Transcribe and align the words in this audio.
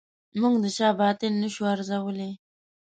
موږ 0.39 0.55
د 0.63 0.65
چا 0.77 0.89
باطن 0.99 1.33
نه 1.41 1.47
شو 1.53 1.63
ارزولای. 1.73 2.31